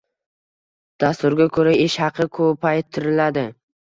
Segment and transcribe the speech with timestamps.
[1.03, 3.45] Dasturga koʻra ish haqi koʻpaytiriladi.